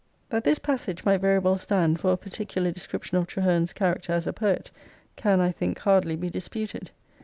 [0.27, 3.71] ^ That this passage might very well stand for a parti cular description of Traherne's
[3.71, 4.71] character as a poet
[5.15, 6.89] can, 1 think, hardly be disputed.